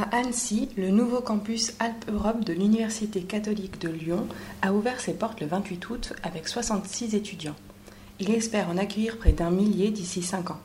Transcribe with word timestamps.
À 0.00 0.18
Annecy, 0.18 0.68
le 0.76 0.90
nouveau 0.90 1.20
campus 1.20 1.74
Alpes-Europe 1.80 2.44
de 2.44 2.52
l'Université 2.52 3.22
catholique 3.22 3.80
de 3.80 3.88
Lyon 3.88 4.28
a 4.62 4.72
ouvert 4.72 5.00
ses 5.00 5.12
portes 5.12 5.40
le 5.40 5.48
28 5.48 5.90
août 5.90 6.12
avec 6.22 6.46
66 6.46 7.16
étudiants. 7.16 7.56
Il 8.20 8.30
espère 8.30 8.70
en 8.70 8.76
accueillir 8.76 9.18
près 9.18 9.32
d'un 9.32 9.50
millier 9.50 9.90
d'ici 9.90 10.22
5 10.22 10.52
ans. 10.52 10.60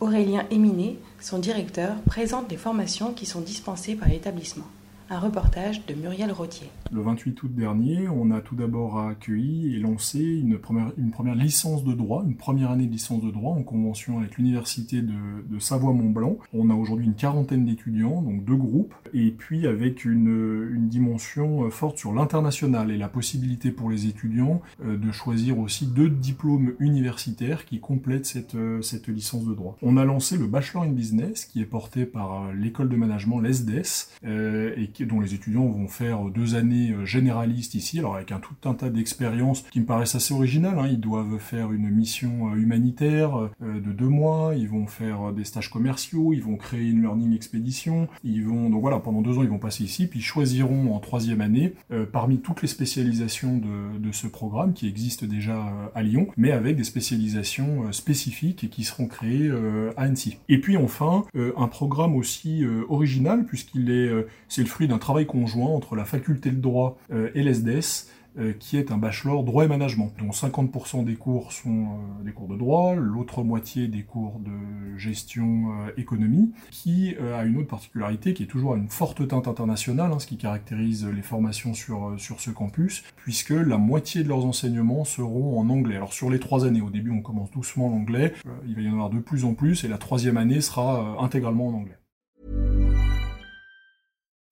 Aurélien 0.00 0.44
Éminé, 0.50 0.98
son 1.20 1.38
directeur, 1.38 1.94
présente 2.02 2.50
les 2.50 2.58
formations 2.58 3.14
qui 3.14 3.24
sont 3.24 3.40
dispensées 3.40 3.94
par 3.94 4.08
l'établissement. 4.08 4.66
Un 5.08 5.20
reportage 5.20 5.86
de 5.86 5.94
Muriel 5.94 6.32
Rottier. 6.32 6.68
Le 6.90 7.00
28 7.00 7.40
août 7.44 7.54
dernier, 7.54 8.08
on 8.08 8.32
a 8.32 8.40
tout 8.40 8.56
d'abord 8.56 8.98
accueilli 8.98 9.76
et 9.76 9.78
lancé 9.78 10.18
une 10.18 10.58
première, 10.58 10.90
une 10.98 11.12
première 11.12 11.36
licence 11.36 11.84
de 11.84 11.92
droit, 11.92 12.24
une 12.26 12.34
première 12.34 12.72
année 12.72 12.86
de 12.86 12.90
licence 12.90 13.22
de 13.22 13.30
droit 13.30 13.52
en 13.52 13.62
convention 13.62 14.18
avec 14.18 14.36
l'université 14.36 15.02
de, 15.02 15.14
Savoie-Mont-Blanc. 15.60 16.38
On 16.52 16.70
a 16.70 16.74
aujourd'hui 16.74 17.06
une 17.06 17.14
quarantaine 17.14 17.64
d'étudiants, 17.64 18.20
donc 18.20 18.44
deux 18.44 18.56
groupes, 18.56 18.94
et 19.14 19.30
puis 19.30 19.68
avec 19.68 20.04
une, 20.04 20.88
dimension 20.88 21.70
forte 21.70 21.98
sur 21.98 22.12
l'international 22.12 22.90
et 22.90 22.98
la 22.98 23.08
possibilité 23.08 23.70
pour 23.70 23.90
les 23.90 24.06
étudiants 24.06 24.60
euh, 24.84 24.96
de 24.96 25.10
choisir 25.10 25.58
aussi 25.58 25.86
deux 25.86 26.08
diplômes 26.08 26.74
universitaires 26.78 27.64
qui 27.64 27.80
complètent 27.80 28.26
cette, 28.26 28.54
euh, 28.54 28.82
cette 28.82 29.08
licence 29.08 29.44
de 29.44 29.54
droit. 29.54 29.76
On 29.82 29.96
a 29.96 30.04
lancé 30.04 30.36
le 30.36 30.46
Bachelor 30.46 30.84
in 30.84 30.92
Business 30.92 31.44
qui 31.44 31.60
est 31.60 31.66
porté 31.66 32.06
par 32.06 32.52
l'école 32.52 32.88
de 32.88 32.96
management, 32.96 33.40
l'ESDES, 33.40 33.82
euh, 34.24 34.74
et 35.00 35.06
dont 35.06 35.20
les 35.20 35.34
étudiants 35.34 35.66
vont 35.66 35.88
faire 35.88 36.24
deux 36.24 36.54
années 36.54 36.92
euh, 36.92 37.04
généralistes 37.04 37.74
ici, 37.74 37.98
alors 37.98 38.16
avec 38.16 38.32
un 38.32 38.40
tout 38.40 38.54
un 38.64 38.74
tas 38.74 38.90
d'expériences 38.90 39.62
qui 39.70 39.80
me 39.80 39.86
paraissent 39.86 40.14
assez 40.14 40.34
originales. 40.34 40.78
Hein. 40.78 40.88
Ils 40.88 41.00
doivent 41.00 41.38
faire 41.38 41.72
une 41.72 41.90
mission 41.90 42.50
euh, 42.50 42.56
humanitaire 42.56 43.36
euh, 43.36 43.80
de 43.80 43.92
deux 43.92 44.08
mois, 44.08 44.54
ils 44.56 44.68
vont 44.68 44.86
faire 44.86 45.32
des 45.32 45.44
stages 45.44 45.70
commerciaux, 45.70 46.32
ils 46.32 46.42
vont 46.42 46.56
créer 46.56 46.88
une 46.88 47.02
learning 47.02 47.34
expédition, 47.34 48.08
ils 48.24 48.44
vont 48.44 48.70
donc 48.70 48.80
voilà 48.80 48.98
pendant 48.98 49.22
deux 49.22 49.38
ans 49.38 49.42
ils 49.42 49.48
vont 49.48 49.58
passer 49.58 49.84
ici, 49.84 50.06
puis 50.06 50.20
ils 50.20 50.24
choisiront 50.24 50.94
en 50.94 50.98
troisième 50.98 51.40
année 51.40 51.74
parmi 52.12 52.38
toutes 52.38 52.62
les 52.62 52.68
spécialisations 52.68 53.58
de, 53.58 54.12
ce 54.12 54.26
programme 54.26 54.72
qui 54.72 54.88
existe 54.88 55.24
déjà 55.24 55.90
à 55.94 56.02
Lyon, 56.02 56.28
mais 56.36 56.52
avec 56.52 56.76
des 56.76 56.84
spécialisations 56.84 57.92
spécifiques 57.92 58.70
qui 58.70 58.84
seront 58.84 59.06
créées 59.06 59.50
à 59.96 60.02
Annecy. 60.02 60.38
Et 60.48 60.60
puis 60.60 60.76
enfin 60.76 61.24
un 61.34 61.68
programme 61.68 62.14
aussi 62.14 62.64
original 62.88 63.44
puisqu'il 63.44 63.90
est 63.90 64.10
c'est 64.48 64.62
le 64.62 64.68
fruit 64.68 64.85
d'un 64.86 64.98
travail 64.98 65.26
conjoint 65.26 65.70
entre 65.70 65.96
la 65.96 66.04
faculté 66.04 66.50
de 66.50 66.60
droit 66.60 66.98
euh, 67.12 67.30
et 67.34 67.42
l'ESDES, 67.42 68.08
euh, 68.38 68.52
qui 68.52 68.76
est 68.76 68.92
un 68.92 68.98
bachelor 68.98 69.44
droit 69.44 69.64
et 69.64 69.68
management, 69.68 70.12
dont 70.18 70.28
50% 70.28 71.04
des 71.04 71.14
cours 71.14 71.52
sont 71.52 71.84
euh, 71.84 72.24
des 72.24 72.32
cours 72.32 72.48
de 72.48 72.56
droit, 72.56 72.94
l'autre 72.94 73.42
moitié 73.42 73.88
des 73.88 74.02
cours 74.02 74.40
de 74.40 74.98
gestion 74.98 75.70
économie, 75.96 76.52
qui 76.70 77.14
a 77.16 77.44
une 77.44 77.58
autre 77.58 77.68
particularité 77.68 78.34
qui 78.34 78.42
est 78.42 78.46
toujours 78.46 78.74
une 78.74 78.88
forte 78.88 79.26
teinte 79.28 79.46
internationale, 79.46 80.12
hein, 80.12 80.18
ce 80.18 80.26
qui 80.26 80.36
caractérise 80.36 81.06
les 81.06 81.22
formations 81.22 81.74
sur, 81.74 82.14
sur 82.18 82.40
ce 82.40 82.50
campus, 82.50 83.04
puisque 83.16 83.50
la 83.50 83.76
moitié 83.76 84.22
de 84.22 84.28
leurs 84.28 84.44
enseignements 84.44 85.04
seront 85.04 85.58
en 85.58 85.68
anglais. 85.68 85.96
Alors 85.96 86.12
sur 86.12 86.30
les 86.30 86.38
trois 86.38 86.64
années, 86.64 86.80
au 86.80 86.90
début 86.90 87.10
on 87.10 87.20
commence 87.20 87.50
doucement 87.50 87.90
l'anglais, 87.90 88.32
il 88.66 88.74
va 88.74 88.80
y 88.80 88.88
en 88.88 88.92
avoir 88.92 89.10
de 89.10 89.18
plus 89.18 89.44
en 89.44 89.54
plus, 89.54 89.84
et 89.84 89.88
la 89.88 89.98
troisième 89.98 90.38
année 90.38 90.60
sera 90.60 91.16
intégralement 91.20 91.68
en 91.68 91.74
anglais. 91.74 91.98